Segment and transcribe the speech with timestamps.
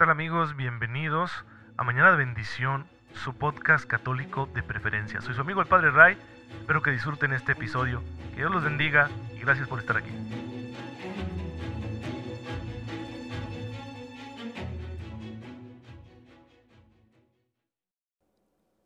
[0.00, 0.56] tal amigos?
[0.56, 1.30] Bienvenidos
[1.76, 2.86] a Mañana de Bendición,
[3.22, 5.20] su podcast católico de preferencia.
[5.20, 6.16] Soy su amigo el Padre Ray,
[6.58, 10.08] espero que disfruten este episodio, que Dios los bendiga y gracias por estar aquí.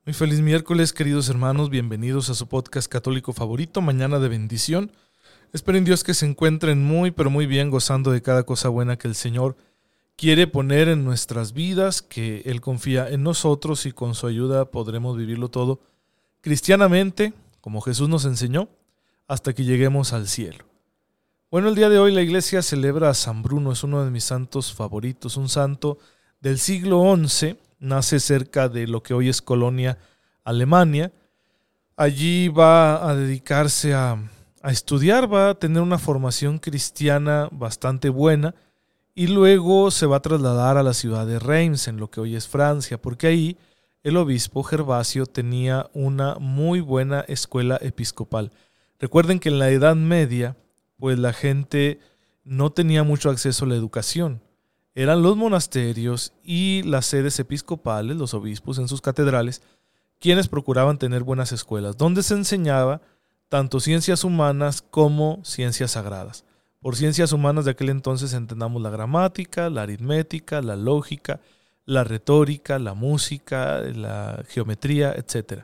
[0.04, 4.90] Muy feliz miércoles, queridos hermanos, bienvenidos a su podcast católico favorito, Mañana de Bendición.
[5.52, 8.96] Espero en Dios que se encuentren muy, pero muy bien, gozando de cada cosa buena
[8.96, 9.56] que el Señor
[10.16, 15.16] quiere poner en nuestras vidas, que Él confía en nosotros y con su ayuda podremos
[15.16, 15.80] vivirlo todo
[16.41, 18.69] cristianamente, como Jesús nos enseñó,
[19.27, 20.66] hasta que lleguemos al cielo.
[21.50, 24.24] Bueno, el día de hoy la iglesia celebra a San Bruno, es uno de mis
[24.24, 25.98] santos favoritos, un santo
[26.41, 29.98] del siglo XI, nace cerca de lo que hoy es Colonia,
[30.42, 31.12] Alemania.
[31.96, 34.19] Allí va a dedicarse a,
[34.62, 38.55] a estudiar, va a tener una formación cristiana bastante buena
[39.14, 42.34] y luego se va a trasladar a la ciudad de Reims, en lo que hoy
[42.34, 43.56] es Francia, porque ahí
[44.02, 48.50] el obispo Gervasio tenía una muy buena escuela episcopal.
[48.98, 50.56] Recuerden que en la Edad Media,
[50.98, 52.00] pues la gente
[52.42, 54.42] no tenía mucho acceso a la educación.
[54.94, 59.62] Eran los monasterios y las sedes episcopales, los obispos en sus catedrales,
[60.20, 63.00] quienes procuraban tener buenas escuelas, donde se enseñaba
[63.48, 66.44] tanto ciencias humanas como ciencias sagradas.
[66.84, 71.40] Por ciencias humanas de aquel entonces entendamos la gramática, la aritmética, la lógica,
[71.86, 75.62] la retórica, la música, la geometría, etc.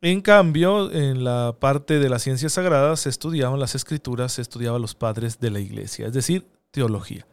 [0.00, 4.82] En cambio, en la parte de las ciencias sagradas se estudiaban las escrituras, se estudiaban
[4.82, 7.24] los padres de la iglesia, es decir, teología.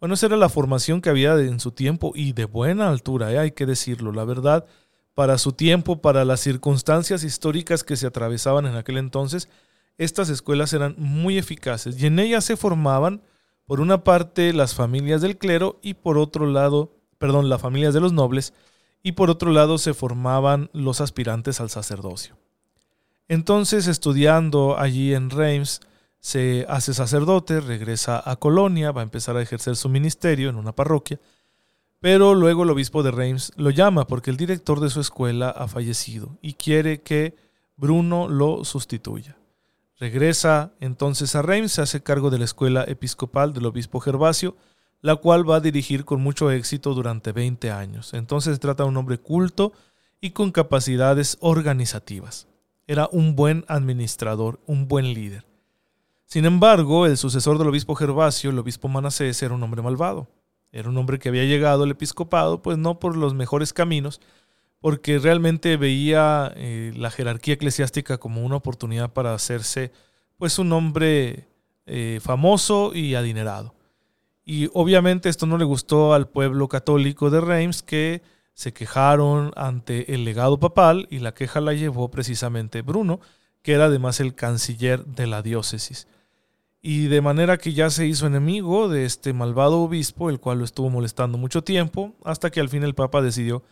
[0.00, 3.38] Bueno, esa era la formación que había en su tiempo y de buena altura, ¿eh?
[3.38, 4.12] hay que decirlo.
[4.12, 4.64] La verdad,
[5.14, 9.50] para su tiempo, para las circunstancias históricas que se atravesaban en aquel entonces,
[9.98, 13.22] estas escuelas eran muy eficaces y en ellas se formaban,
[13.66, 18.00] por una parte, las familias del clero y por otro lado, perdón, las familias de
[18.00, 18.54] los nobles
[19.02, 22.36] y por otro lado se formaban los aspirantes al sacerdocio.
[23.26, 25.80] Entonces, estudiando allí en Reims,
[26.20, 30.72] se hace sacerdote, regresa a Colonia, va a empezar a ejercer su ministerio en una
[30.72, 31.20] parroquia,
[32.00, 35.68] pero luego el obispo de Reims lo llama porque el director de su escuela ha
[35.68, 37.36] fallecido y quiere que
[37.76, 39.36] Bruno lo sustituya.
[39.98, 44.56] Regresa entonces a Reims, se hace cargo de la escuela episcopal del obispo Gervasio,
[45.00, 48.14] la cual va a dirigir con mucho éxito durante 20 años.
[48.14, 49.72] Entonces trata de un hombre culto
[50.20, 52.46] y con capacidades organizativas.
[52.86, 55.46] Era un buen administrador, un buen líder.
[56.26, 60.28] Sin embargo, el sucesor del obispo Gervasio, el obispo Manasés, era un hombre malvado.
[60.70, 64.20] Era un hombre que había llegado al episcopado, pues no por los mejores caminos,
[64.80, 69.92] porque realmente veía eh, la jerarquía eclesiástica como una oportunidad para hacerse
[70.36, 71.48] pues un hombre
[71.86, 73.74] eh, famoso y adinerado.
[74.44, 78.22] Y obviamente esto no le gustó al pueblo católico de Reims que
[78.54, 83.20] se quejaron ante el legado papal y la queja la llevó precisamente Bruno,
[83.62, 86.08] que era además el canciller de la diócesis.
[86.80, 90.64] Y de manera que ya se hizo enemigo de este malvado obispo, el cual lo
[90.64, 93.62] estuvo molestando mucho tiempo, hasta que al fin el Papa decidió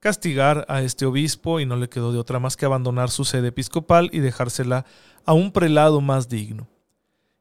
[0.00, 3.48] castigar a este obispo y no le quedó de otra más que abandonar su sede
[3.48, 4.84] episcopal y dejársela
[5.24, 6.68] a un prelado más digno.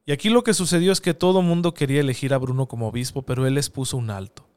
[0.05, 3.23] Y aquí lo que sucedió es que todo mundo quería elegir a Bruno como obispo,
[3.23, 4.47] pero él les puso un alto.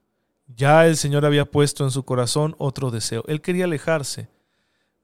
[0.47, 3.25] Ya el Señor había puesto en su corazón otro deseo.
[3.27, 4.29] Él quería alejarse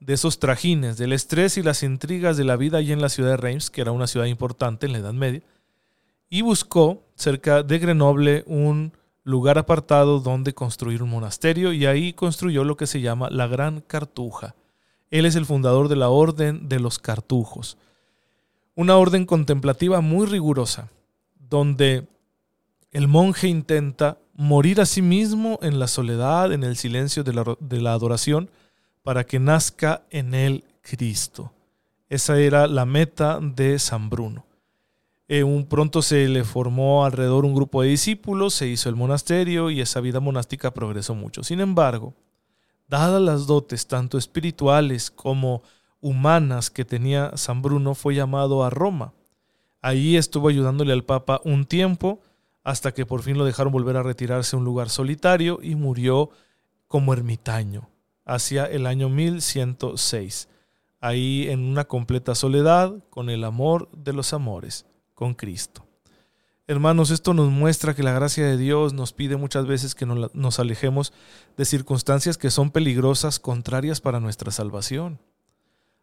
[0.00, 3.30] de esos trajines, del estrés y las intrigas de la vida allí en la ciudad
[3.30, 5.42] de Reims, que era una ciudad importante en la Edad Media,
[6.28, 8.92] y buscó cerca de Grenoble un
[9.26, 13.80] lugar apartado donde construir un monasterio y ahí construyó lo que se llama la Gran
[13.80, 14.54] Cartuja.
[15.10, 17.76] Él es el fundador de la Orden de los Cartujos,
[18.76, 20.90] una orden contemplativa muy rigurosa,
[21.50, 22.06] donde
[22.92, 27.56] el monje intenta morir a sí mismo en la soledad, en el silencio de la,
[27.58, 28.48] de la adoración,
[29.02, 31.52] para que nazca en él Cristo.
[32.08, 34.46] Esa era la meta de San Bruno.
[35.28, 39.70] Eh, un pronto se le formó alrededor un grupo de discípulos, se hizo el monasterio
[39.70, 41.42] y esa vida monástica progresó mucho.
[41.42, 42.14] Sin embargo,
[42.86, 45.62] dadas las dotes tanto espirituales como
[46.00, 49.14] humanas que tenía San Bruno, fue llamado a Roma.
[49.82, 52.20] Ahí estuvo ayudándole al Papa un tiempo,
[52.62, 56.30] hasta que por fin lo dejaron volver a retirarse a un lugar solitario y murió
[56.86, 57.88] como ermitaño
[58.24, 60.48] hacia el año 1106,
[61.00, 65.84] ahí en una completa soledad con el amor de los amores con Cristo.
[66.68, 70.58] Hermanos, esto nos muestra que la gracia de Dios nos pide muchas veces que nos
[70.60, 71.12] alejemos
[71.56, 75.18] de circunstancias que son peligrosas, contrarias para nuestra salvación.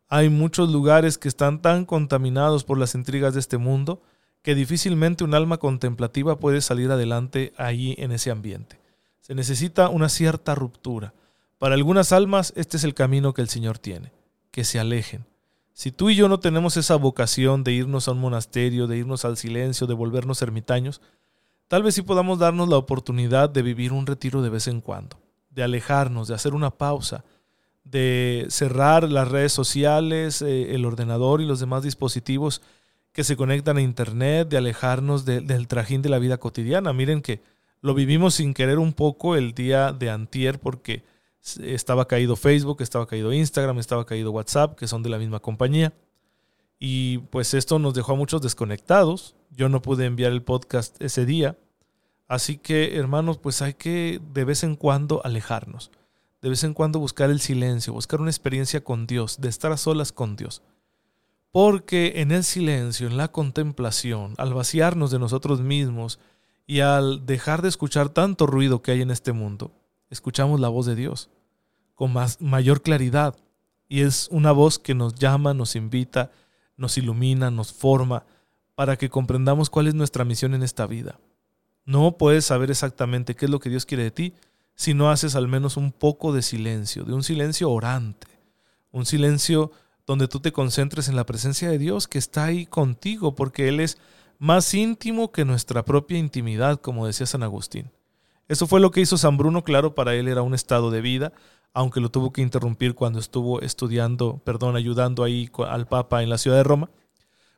[0.10, 4.02] Hay muchos lugares que están tan contaminados por las intrigas de este mundo
[4.42, 8.80] que difícilmente un alma contemplativa puede salir adelante ahí en ese ambiente.
[9.22, 11.14] Se necesita una cierta ruptura.
[11.58, 14.12] Para algunas almas este es el camino que el Señor tiene,
[14.52, 15.26] que se alejen.
[15.74, 19.26] Si tú y yo no tenemos esa vocación de irnos a un monasterio, de irnos
[19.26, 21.02] al silencio, de volvernos ermitaños,
[21.68, 25.18] tal vez sí podamos darnos la oportunidad de vivir un retiro de vez en cuando,
[25.50, 27.26] de alejarnos, de hacer una pausa,
[27.84, 32.62] de cerrar las redes sociales, eh, el ordenador y los demás dispositivos
[33.12, 36.94] que se conectan a Internet, de alejarnos del trajín de la vida cotidiana.
[36.94, 37.42] Miren que
[37.82, 41.04] lo vivimos sin querer un poco el día de antier porque
[41.62, 45.94] estaba caído Facebook, estaba caído Instagram, estaba caído WhatsApp, que son de la misma compañía.
[46.80, 49.36] Y pues esto nos dejó a muchos desconectados.
[49.52, 51.58] Yo no pude enviar el podcast ese día.
[52.28, 55.92] Así que, hermanos, pues hay que de vez en cuando alejarnos.
[56.42, 59.78] De vez en cuando buscar el silencio, buscar una experiencia con Dios, de estar a
[59.78, 60.62] solas con Dios.
[61.52, 66.20] Porque en el silencio, en la contemplación, al vaciarnos de nosotros mismos,
[66.66, 69.72] y al dejar de escuchar tanto ruido que hay en este mundo,
[70.10, 71.30] escuchamos la voz de Dios
[71.96, 73.36] con más, mayor claridad.
[73.88, 76.32] Y es una voz que nos llama, nos invita,
[76.78, 78.26] nos ilumina, nos forma
[78.76, 81.20] para que comprendamos cuál es nuestra misión en esta vida.
[81.86, 84.34] No puedes saber exactamente qué es lo que Dios quiere de ti
[84.76, 88.28] si no haces al menos un poco de silencio, de un silencio orante,
[88.92, 89.72] un silencio
[90.08, 93.80] donde tú te concentres en la presencia de Dios que está ahí contigo, porque Él
[93.80, 93.98] es
[94.40, 97.92] más íntimo que nuestra propia intimidad, como decía San Agustín.
[98.48, 101.34] Eso fue lo que hizo San Bruno, claro, para él era un estado de vida,
[101.74, 106.38] aunque lo tuvo que interrumpir cuando estuvo estudiando, perdón, ayudando ahí al Papa en la
[106.38, 106.90] ciudad de Roma.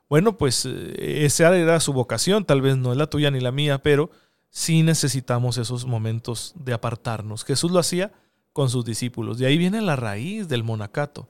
[0.07, 3.51] Bueno, pues eh, esa era su vocación, tal vez no es la tuya ni la
[3.51, 4.11] mía, pero
[4.49, 7.43] sí necesitamos esos momentos de apartarnos.
[7.43, 8.13] Jesús lo hacía
[8.53, 9.37] con sus discípulos.
[9.37, 11.27] De ahí viene la raíz del monacato.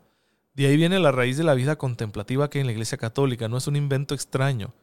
[0.54, 3.48] De ahí viene la raíz de la vida contemplativa que hay en la Iglesia Católica.
[3.48, 4.74] No es un invento extraño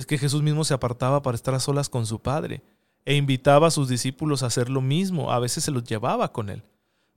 [0.00, 2.62] es que Jesús mismo se apartaba para estar a solas con su Padre
[3.04, 6.50] e invitaba a sus discípulos a hacer lo mismo, a veces se los llevaba con
[6.50, 6.62] él,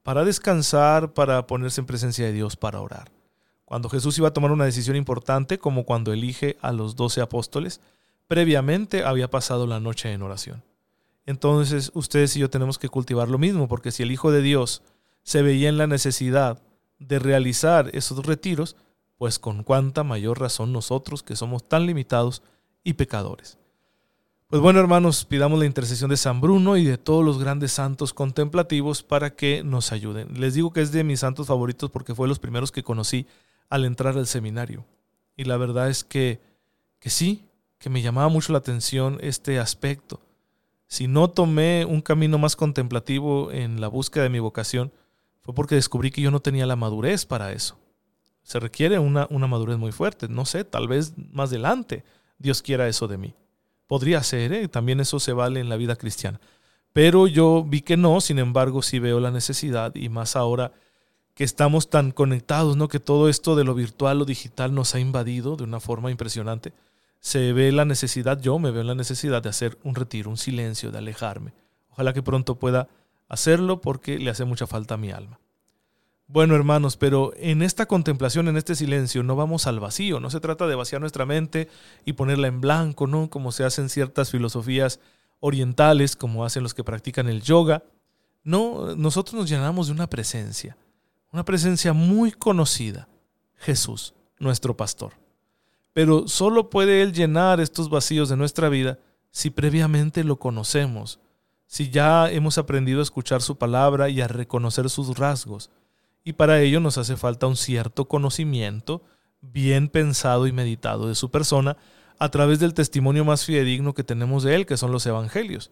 [0.01, 3.11] para descansar, para ponerse en presencia de Dios, para orar.
[3.65, 7.81] Cuando Jesús iba a tomar una decisión importante, como cuando elige a los doce apóstoles,
[8.27, 10.63] previamente había pasado la noche en oración.
[11.25, 14.83] Entonces ustedes y yo tenemos que cultivar lo mismo, porque si el Hijo de Dios
[15.23, 16.61] se veía en la necesidad
[16.99, 18.75] de realizar esos retiros,
[19.17, 22.43] pues con cuánta mayor razón nosotros que somos tan limitados
[22.83, 23.57] y pecadores.
[24.53, 28.13] Pues bueno, hermanos, pidamos la intercesión de San Bruno y de todos los grandes santos
[28.13, 30.39] contemplativos para que nos ayuden.
[30.39, 33.25] Les digo que es de mis santos favoritos porque fue los primeros que conocí
[33.67, 34.85] al entrar al seminario.
[35.35, 36.39] Y la verdad es que,
[36.99, 37.45] que sí,
[37.79, 40.21] que me llamaba mucho la atención este aspecto.
[40.85, 44.91] Si no tomé un camino más contemplativo en la búsqueda de mi vocación,
[45.41, 47.79] fue porque descubrí que yo no tenía la madurez para eso.
[48.43, 50.27] Se requiere una, una madurez muy fuerte.
[50.27, 52.03] No sé, tal vez más adelante
[52.37, 53.33] Dios quiera eso de mí.
[53.87, 54.67] Podría ser, ¿eh?
[54.67, 56.39] también eso se vale en la vida cristiana.
[56.93, 60.71] Pero yo vi que no, sin embargo, sí veo la necesidad y más ahora
[61.33, 62.87] que estamos tan conectados, ¿no?
[62.87, 66.73] Que todo esto de lo virtual, lo digital nos ha invadido de una forma impresionante.
[67.19, 70.91] Se ve la necesidad, yo me veo la necesidad de hacer un retiro, un silencio,
[70.91, 71.53] de alejarme.
[71.89, 72.87] Ojalá que pronto pueda
[73.27, 75.39] hacerlo porque le hace mucha falta a mi alma.
[76.27, 80.39] Bueno, hermanos, pero en esta contemplación, en este silencio, no vamos al vacío, no se
[80.39, 81.67] trata de vaciar nuestra mente
[82.05, 83.29] y ponerla en blanco, ¿no?
[83.29, 84.99] Como se hacen ciertas filosofías
[85.41, 87.83] orientales, como hacen los que practican el yoga.
[88.43, 90.77] No, nosotros nos llenamos de una presencia,
[91.31, 93.09] una presencia muy conocida,
[93.57, 95.13] Jesús, nuestro pastor.
[95.91, 98.97] Pero solo puede Él llenar estos vacíos de nuestra vida
[99.29, 101.19] si previamente lo conocemos,
[101.67, 105.69] si ya hemos aprendido a escuchar su palabra y a reconocer sus rasgos
[106.23, 109.03] y para ello nos hace falta un cierto conocimiento
[109.41, 111.77] bien pensado y meditado de su persona
[112.17, 115.71] a través del testimonio más fidedigno que tenemos de él, que son los evangelios.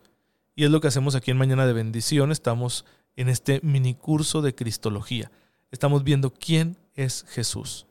[0.55, 4.41] Y es lo que hacemos aquí en Mañana de Bendición, estamos en este mini curso
[4.41, 5.31] de Cristología.
[5.71, 7.85] Estamos viendo quién es Jesús.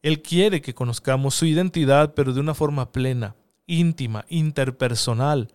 [0.00, 3.34] Él quiere que conozcamos su identidad, pero de una forma plena,
[3.66, 5.48] íntima, interpersonal,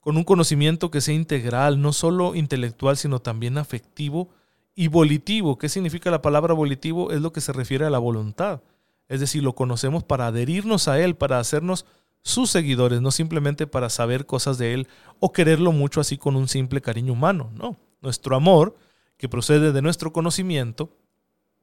[0.00, 4.30] con un conocimiento que sea integral, no solo intelectual, sino también afectivo
[4.74, 7.12] y volitivo, ¿qué significa la palabra volitivo?
[7.12, 8.62] Es lo que se refiere a la voluntad.
[9.08, 11.86] Es decir, lo conocemos para adherirnos a Él, para hacernos
[12.22, 14.88] sus seguidores, no simplemente para saber cosas de Él
[15.20, 17.50] o quererlo mucho así con un simple cariño humano.
[17.54, 18.76] No, nuestro amor,
[19.16, 20.90] que procede de nuestro conocimiento,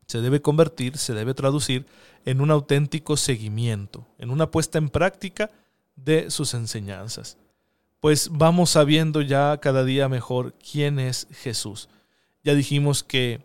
[0.07, 1.85] se debe convertir, se debe traducir
[2.25, 5.49] en un auténtico seguimiento, en una puesta en práctica
[5.95, 7.37] de sus enseñanzas.
[7.99, 11.87] Pues vamos sabiendo ya cada día mejor quién es Jesús.
[12.43, 13.41] Ya dijimos que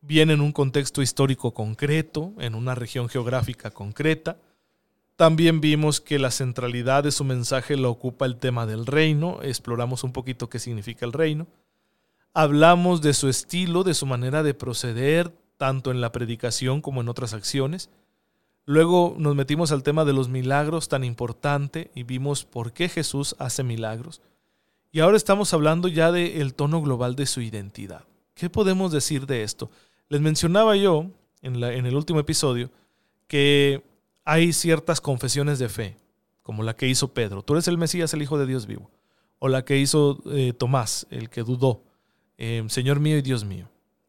[0.00, 4.36] viene en un contexto histórico concreto, en una región geográfica concreta.
[5.16, 10.02] También vimos que la centralidad de su mensaje lo ocupa el tema del reino, exploramos
[10.02, 11.46] un poquito qué significa el reino.
[12.34, 17.10] hablamos de su estilo, de su manera de proceder, tanto en la predicación como en
[17.10, 17.90] otras acciones.
[18.64, 23.36] Luego nos metimos al tema de los milagros tan importante y vimos por qué Jesús
[23.38, 24.22] hace milagros.
[24.92, 28.04] Y ahora estamos hablando ya del tono global de su identidad.
[28.34, 29.70] ¿Qué podemos decir de esto?
[30.08, 31.06] Les mencionaba yo
[31.42, 32.70] en, la, en el último episodio
[33.26, 33.82] que
[34.24, 35.96] hay ciertas confesiones de fe,
[36.42, 37.42] como la que hizo Pedro.
[37.42, 38.90] Tú eres el Mesías, el Hijo de Dios vivo.
[39.38, 41.82] O la que hizo eh, Tomás, el que dudó.
[42.38, 43.68] Eh, Señor mío y Dios mío.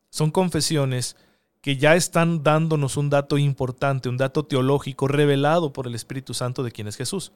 [0.10, 1.16] Son confesiones
[1.62, 6.62] que ya están dándonos un dato importante, un dato teológico revelado por el Espíritu Santo
[6.62, 7.32] de quién es Jesús.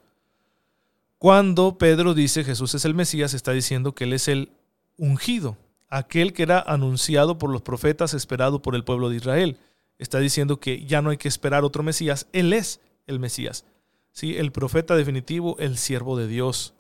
[1.17, 4.51] Cuando Pedro dice Jesús es el Mesías, está diciendo que Él es el
[4.97, 5.57] ungido,
[5.89, 9.57] aquel que era anunciado por los profetas, esperado por el pueblo de Israel.
[9.97, 13.65] Está diciendo que ya no hay que esperar otro Mesías, Él es el Mesías.
[14.11, 14.37] ¿Sí?
[14.37, 16.73] El profeta definitivo, el siervo de Dios,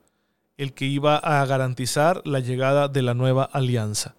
[0.57, 4.15] el que iba a garantizar la llegada de la nueva alianza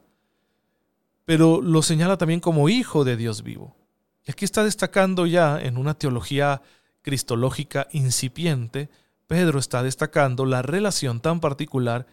[1.28, 3.76] pero lo señala también como hijo de Dios vivo.
[4.24, 6.62] Y aquí está destacando ya en una teología
[7.02, 8.88] cristológica incipiente,
[9.26, 12.06] Pedro está destacando la relación tan particular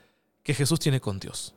[0.43, 1.55] que Jesús tiene con Dios.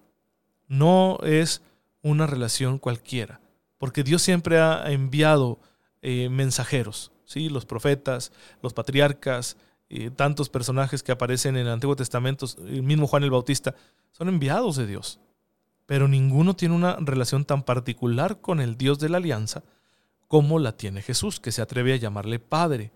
[0.69, 1.63] No es
[2.03, 3.41] una relación cualquiera,
[3.79, 5.59] porque Dios siempre ha enviado
[6.03, 7.49] eh, mensajeros, ¿sí?
[7.49, 8.31] los profetas,
[8.63, 9.57] los patriarcas,
[9.89, 13.75] eh, tantos personajes que aparecen en el Antiguo Testamento, el mismo Juan el Bautista,
[14.13, 15.19] son enviados de Dios
[15.89, 19.63] pero ninguno tiene una relación tan particular con el Dios de la alianza
[20.27, 22.93] como la tiene Jesús, que se atreve a llamarle Padre.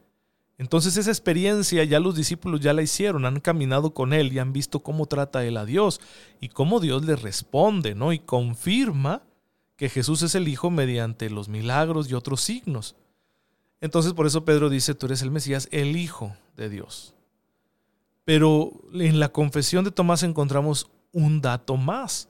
[0.58, 4.52] Entonces esa experiencia ya los discípulos ya la hicieron, han caminado con Él y han
[4.52, 6.00] visto cómo trata Él a Dios
[6.40, 8.12] y cómo Dios le responde, ¿no?
[8.12, 9.22] Y confirma
[9.76, 12.94] que Jesús es el Hijo mediante los milagros y otros signos.
[13.80, 17.14] Entonces por eso Pedro dice, tú eres el Mesías, el Hijo de Dios.
[18.24, 22.28] Pero en la confesión de Tomás encontramos un dato más.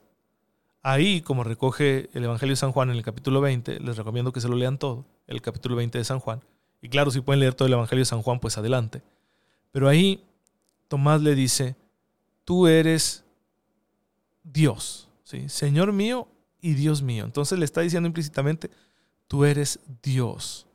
[0.83, 4.41] Ahí, como recoge el Evangelio de San Juan en el capítulo 20, les recomiendo que
[4.41, 6.43] se lo lean todo, el capítulo 20 de San Juan.
[6.83, 9.03] Y claro, si pueden leer todo el Evangelio de San Juan, pues adelante.
[9.71, 10.23] Pero ahí
[10.89, 11.77] Tomás le dice,
[12.45, 13.25] tú eres
[14.43, 15.49] Dios, ¿sí?
[15.49, 16.29] Señor mío
[16.61, 17.25] y Dios mío.
[17.25, 18.71] Entonces le está diciendo implícitamente,
[19.29, 20.67] tú eres Dios.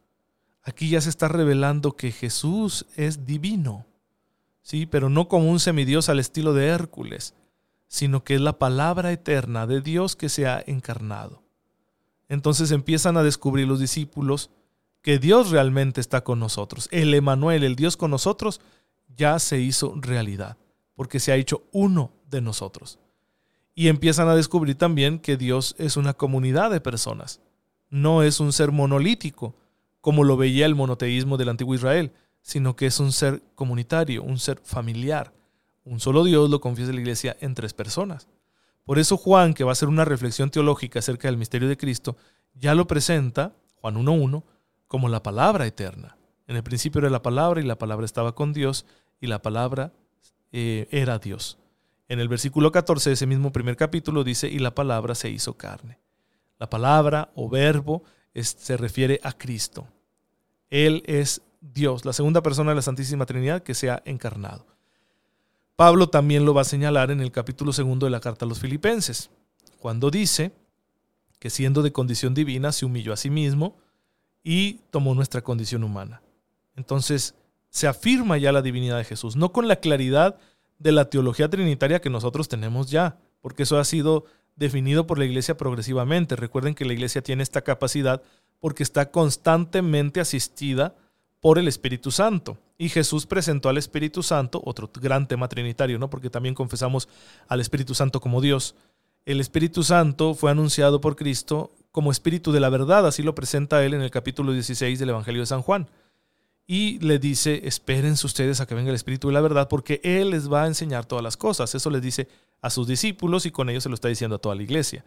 [0.63, 3.85] Aquí ya se está revelando que Jesús es divino,
[4.61, 4.85] ¿sí?
[4.85, 7.35] Pero no como un semidios al estilo de Hércules,
[7.87, 11.43] sino que es la palabra eterna de Dios que se ha encarnado.
[12.29, 14.49] Entonces empiezan a descubrir los discípulos
[15.01, 16.87] que Dios realmente está con nosotros.
[16.91, 18.61] El Emanuel, el Dios con nosotros,
[19.15, 20.57] ya se hizo realidad,
[20.95, 22.99] porque se ha hecho uno de nosotros.
[23.73, 27.41] Y empiezan a descubrir también que Dios es una comunidad de personas,
[27.89, 29.55] no es un ser monolítico,
[30.01, 32.11] como lo veía el monoteísmo del antiguo Israel,
[32.41, 35.33] sino que es un ser comunitario, un ser familiar,
[35.83, 38.27] un solo Dios lo confiesa la iglesia en tres personas.
[38.85, 42.15] Por eso Juan, que va a hacer una reflexión teológica acerca del misterio de Cristo,
[42.53, 44.43] ya lo presenta, Juan 1.1,
[44.87, 46.17] como la palabra eterna.
[46.47, 48.85] En el principio era la palabra y la palabra estaba con Dios
[49.19, 49.91] y la palabra
[50.51, 51.57] eh, era Dios.
[52.07, 55.57] En el versículo 14 de ese mismo primer capítulo dice, y la palabra se hizo
[55.57, 55.99] carne.
[56.57, 58.03] La palabra o verbo
[58.33, 59.87] se refiere a Cristo.
[60.69, 64.65] Él es Dios, la segunda persona de la Santísima Trinidad que se ha encarnado.
[65.75, 68.59] Pablo también lo va a señalar en el capítulo segundo de la carta a los
[68.59, 69.29] filipenses,
[69.79, 70.51] cuando dice
[71.39, 73.77] que siendo de condición divina se humilló a sí mismo
[74.49, 76.21] y tomó nuestra condición humana.
[76.77, 77.35] Entonces
[77.69, 80.37] se afirma ya la divinidad de Jesús, no con la claridad
[80.79, 84.23] de la teología trinitaria que nosotros tenemos ya, porque eso ha sido
[84.55, 86.37] definido por la iglesia progresivamente.
[86.37, 88.21] Recuerden que la iglesia tiene esta capacidad
[88.61, 90.95] porque está constantemente asistida
[91.41, 92.57] por el Espíritu Santo.
[92.77, 96.09] Y Jesús presentó al Espíritu Santo, otro gran tema trinitario, ¿no?
[96.09, 97.09] Porque también confesamos
[97.49, 98.75] al Espíritu Santo como Dios.
[99.25, 103.83] El Espíritu Santo fue anunciado por Cristo como Espíritu de la verdad, así lo presenta
[103.83, 105.89] él en el capítulo 16 del Evangelio de San Juan.
[106.67, 110.29] Y le dice, espérense ustedes a que venga el Espíritu de la verdad, porque Él
[110.29, 111.73] les va a enseñar todas las cosas.
[111.73, 112.27] Eso les dice
[112.61, 115.03] a sus discípulos y con ellos se lo está diciendo a toda la iglesia.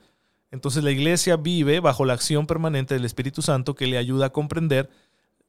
[0.50, 4.32] Entonces la iglesia vive bajo la acción permanente del Espíritu Santo que le ayuda a
[4.32, 4.90] comprender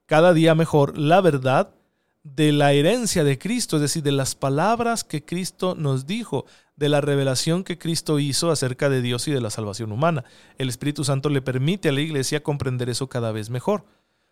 [0.06, 1.74] cada día mejor la verdad
[2.22, 6.46] de la herencia de Cristo, es decir, de las palabras que Cristo nos dijo,
[6.82, 10.26] de la revelación que Cristo hizo acerca de Dios y de la salvación humana.
[10.58, 13.86] El Espíritu Santo le permite a la iglesia comprender eso cada vez mejor.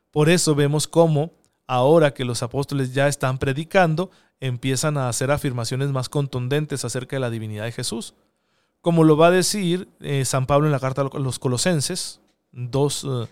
[0.09, 1.31] Por eso vemos cómo,
[1.67, 7.19] ahora que los apóstoles ya están predicando, empiezan a hacer afirmaciones más contundentes acerca de
[7.19, 8.15] la divinidad de Jesús.
[8.81, 12.19] Como lo va a decir eh, San Pablo en la carta a los Colosenses
[12.53, 13.29] 2.19,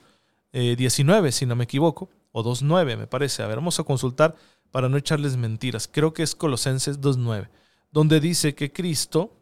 [0.54, 3.42] eh, si no me equivoco, o 2.9 me parece.
[3.42, 4.36] A ver, vamos a consultar
[4.70, 5.90] para no echarles mentiras.
[5.92, 7.50] Creo que es Colosenses 2.9,
[7.91, 9.34] donde dice que Cristo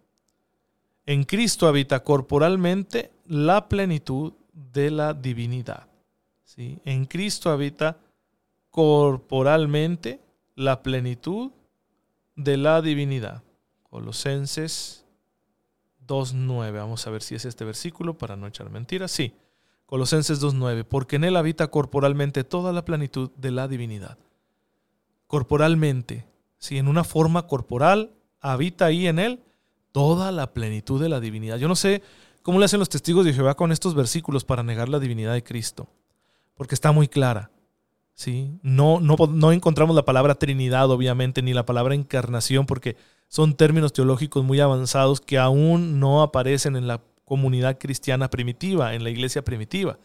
[1.06, 5.88] En Cristo habita corporalmente la plenitud de la divinidad.
[6.44, 6.80] ¿sí?
[6.84, 7.98] En Cristo habita
[8.72, 10.20] corporalmente
[10.56, 11.52] la plenitud
[12.36, 13.44] de la divinidad.
[13.84, 15.06] Colosenses
[16.08, 16.74] 2.9.
[16.74, 19.12] Vamos a ver si es este versículo para no echar mentiras.
[19.12, 19.34] Sí,
[19.86, 20.84] Colosenses 2.9.
[20.84, 24.18] Porque en él habita corporalmente toda la plenitud de la divinidad.
[25.28, 26.26] Corporalmente,
[26.58, 28.12] si en una forma corporal
[28.52, 29.40] habita ahí en él
[29.92, 31.58] toda la plenitud de la divinidad.
[31.58, 32.02] Yo no sé
[32.42, 35.44] cómo le hacen los testigos de Jehová con estos versículos para negar la divinidad de
[35.44, 35.88] Cristo,
[36.56, 37.50] porque está muy clara.
[38.14, 38.52] ¿sí?
[38.62, 42.98] No, no, no encontramos la palabra Trinidad, obviamente, ni la palabra encarnación, porque
[43.28, 49.04] son términos teológicos muy avanzados que aún no aparecen en la comunidad cristiana primitiva, en
[49.04, 49.98] la iglesia primitiva.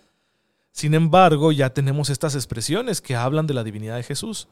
[0.73, 4.49] Sin embargo, ya tenemos estas expresiones que hablan de la divinidad de Jesús.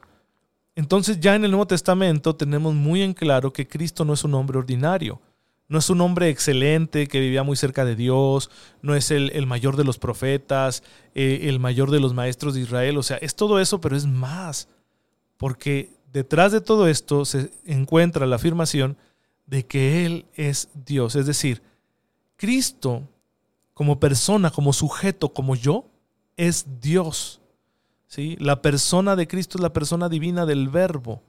[0.79, 4.33] Entonces ya en el Nuevo Testamento tenemos muy en claro que Cristo no es un
[4.35, 5.21] hombre ordinario,
[5.67, 8.49] no es un hombre excelente que vivía muy cerca de Dios,
[8.81, 10.85] no es el, mayor de los profetas,
[11.17, 14.07] eh, el mayor de los maestros de Israel, o sea, es todo eso, pero es
[14.07, 14.69] más,
[15.37, 18.97] porque detrás de todo esto se encuentra la afirmación
[19.47, 21.61] de que Él es Dios, es decir,
[22.37, 23.03] Cristo
[23.75, 25.87] como persona, como sujeto, como yo,
[26.37, 27.41] es Dios.
[28.09, 28.37] ¿Sí?
[28.41, 31.23] La persona de Cristo es la persona divina del verbo.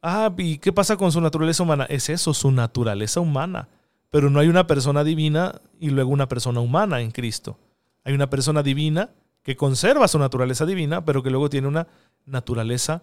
[0.00, 1.84] Ah, ¿y qué pasa con su naturaleza humana?
[1.88, 3.68] Es eso, su naturaleza humana.
[4.10, 7.58] Pero no hay una persona divina y luego una persona humana en Cristo.
[8.04, 9.10] Hay una persona divina
[9.42, 11.88] que conserva su naturaleza divina, pero que luego tiene una
[12.24, 13.02] naturaleza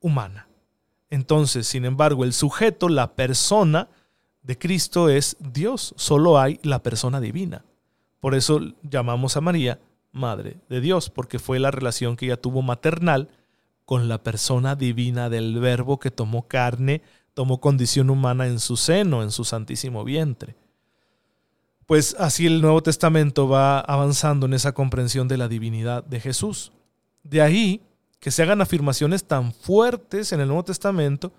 [0.00, 0.48] humana.
[1.10, 3.88] Entonces, sin embargo, el sujeto, la persona
[4.42, 5.94] de Cristo es Dios.
[5.96, 7.64] Solo hay la persona divina.
[8.20, 9.78] Por eso llamamos a María
[10.16, 13.28] Madre de Dios, porque fue la relación que ella tuvo maternal
[13.84, 17.02] con la persona divina del Verbo que tomó carne,
[17.34, 20.56] tomó condición humana en su seno, en su santísimo vientre.
[21.86, 26.72] Pues así el Nuevo Testamento va avanzando en esa comprensión de la divinidad de Jesús.
[27.22, 27.82] De ahí
[28.18, 31.32] que se hagan afirmaciones tan fuertes en el Nuevo Testamento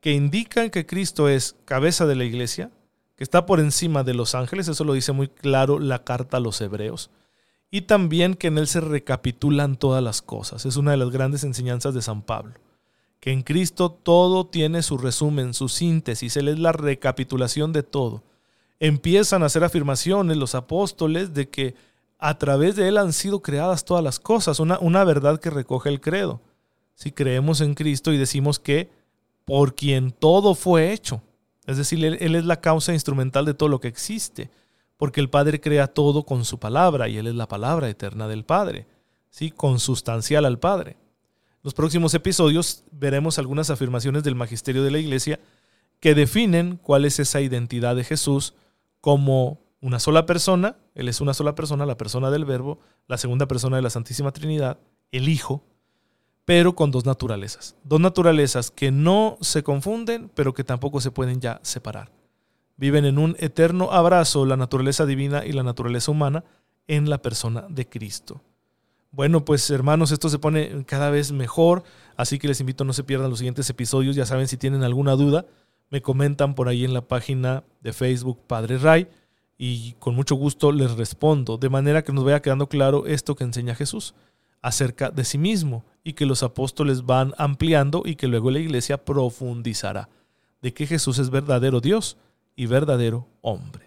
[0.00, 2.70] que indican que Cristo es cabeza de la iglesia,
[3.16, 6.40] que está por encima de los ángeles, eso lo dice muy claro la carta a
[6.40, 7.10] los hebreos,
[7.70, 10.66] y también que en él se recapitulan todas las cosas.
[10.66, 12.54] Es una de las grandes enseñanzas de San Pablo,
[13.20, 18.24] que en Cristo todo tiene su resumen, su síntesis, él es la recapitulación de todo.
[18.80, 21.74] Empiezan a hacer afirmaciones los apóstoles de que
[22.18, 25.90] a través de él han sido creadas todas las cosas, una, una verdad que recoge
[25.90, 26.40] el credo.
[26.94, 28.90] Si creemos en Cristo y decimos que
[29.44, 31.22] por quien todo fue hecho,
[31.66, 34.50] es decir, él, él es la causa instrumental de todo lo que existe
[35.00, 38.44] porque el Padre crea todo con su palabra y Él es la palabra eterna del
[38.44, 38.86] Padre,
[39.30, 39.50] ¿sí?
[39.50, 40.98] consustancial al Padre.
[41.62, 45.40] Los próximos episodios veremos algunas afirmaciones del magisterio de la Iglesia
[46.00, 48.52] que definen cuál es esa identidad de Jesús
[49.00, 53.48] como una sola persona, Él es una sola persona, la persona del Verbo, la segunda
[53.48, 54.80] persona de la Santísima Trinidad,
[55.12, 55.64] el Hijo,
[56.44, 57.74] pero con dos naturalezas.
[57.84, 62.19] Dos naturalezas que no se confunden, pero que tampoco se pueden ya separar
[62.80, 66.44] viven en un eterno abrazo la naturaleza divina y la naturaleza humana
[66.88, 68.40] en la persona de Cristo.
[69.12, 71.82] Bueno, pues hermanos, esto se pone cada vez mejor,
[72.16, 74.16] así que les invito a no se pierdan los siguientes episodios.
[74.16, 75.44] Ya saben, si tienen alguna duda,
[75.90, 79.08] me comentan por ahí en la página de Facebook Padre Ray
[79.58, 83.44] y con mucho gusto les respondo, de manera que nos vaya quedando claro esto que
[83.44, 84.14] enseña Jesús
[84.62, 89.04] acerca de sí mismo y que los apóstoles van ampliando y que luego la iglesia
[89.04, 90.08] profundizará
[90.62, 92.16] de que Jesús es verdadero Dios
[92.60, 93.86] y verdadero hombre.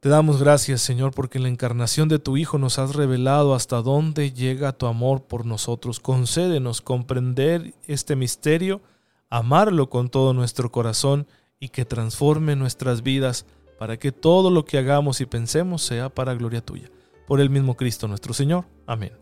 [0.00, 3.80] Te damos gracias, Señor, porque en la encarnación de tu Hijo nos has revelado hasta
[3.80, 5.98] dónde llega tu amor por nosotros.
[5.98, 8.82] Concédenos comprender este misterio,
[9.30, 11.26] amarlo con todo nuestro corazón
[11.58, 13.46] y que transforme nuestras vidas
[13.78, 16.90] para que todo lo que hagamos y pensemos sea para gloria tuya.
[17.26, 18.66] Por el mismo Cristo nuestro Señor.
[18.86, 19.12] Amén.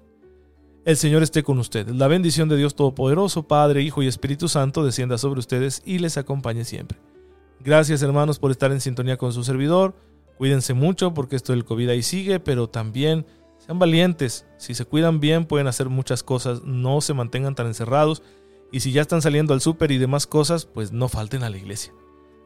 [0.85, 1.95] El Señor esté con ustedes.
[1.95, 6.17] La bendición de Dios Todopoderoso, Padre, Hijo y Espíritu Santo, descienda sobre ustedes y les
[6.17, 6.99] acompañe siempre.
[7.63, 9.95] Gracias hermanos por estar en sintonía con su servidor.
[10.39, 13.27] Cuídense mucho porque esto del COVID ahí sigue, pero también
[13.59, 14.47] sean valientes.
[14.57, 18.23] Si se cuidan bien pueden hacer muchas cosas, no se mantengan tan encerrados.
[18.73, 21.59] Y si ya están saliendo al súper y demás cosas, pues no falten a la
[21.59, 21.93] iglesia.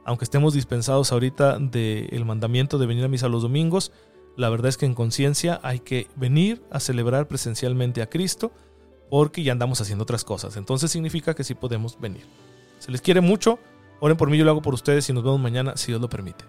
[0.04, 3.92] Aunque estemos dispensados ahorita del mandamiento de venir a misa los domingos,
[4.36, 8.50] la verdad es que en conciencia hay que venir a celebrar presencialmente a Cristo
[9.10, 10.56] porque ya andamos haciendo otras cosas.
[10.56, 12.26] Entonces significa que sí podemos venir.
[12.80, 13.60] Se les quiere mucho.
[14.04, 16.10] Oren por mí, yo lo hago por ustedes y nos vemos mañana si Dios lo
[16.10, 16.44] permite.